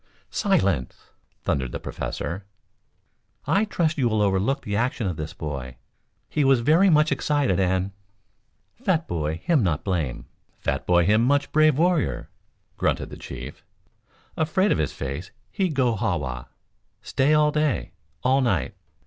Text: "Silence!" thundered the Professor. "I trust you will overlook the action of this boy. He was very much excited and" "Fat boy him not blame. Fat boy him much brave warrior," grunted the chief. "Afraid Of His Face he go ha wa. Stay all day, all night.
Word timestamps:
"Silence!" 0.31 1.11
thundered 1.43 1.71
the 1.71 1.79
Professor. 1.79 2.43
"I 3.45 3.65
trust 3.65 3.99
you 3.99 4.09
will 4.09 4.23
overlook 4.23 4.63
the 4.63 4.75
action 4.75 5.05
of 5.05 5.15
this 5.15 5.35
boy. 5.35 5.77
He 6.27 6.43
was 6.43 6.61
very 6.61 6.89
much 6.89 7.11
excited 7.11 7.59
and" 7.59 7.91
"Fat 8.83 9.07
boy 9.07 9.41
him 9.43 9.61
not 9.61 9.83
blame. 9.83 10.25
Fat 10.59 10.87
boy 10.87 11.05
him 11.05 11.23
much 11.23 11.51
brave 11.51 11.77
warrior," 11.77 12.31
grunted 12.77 13.11
the 13.11 13.15
chief. 13.15 13.63
"Afraid 14.35 14.71
Of 14.71 14.79
His 14.79 14.91
Face 14.91 15.29
he 15.51 15.69
go 15.69 15.93
ha 15.95 16.15
wa. 16.15 16.45
Stay 17.03 17.35
all 17.35 17.51
day, 17.51 17.91
all 18.23 18.41
night. 18.41 18.73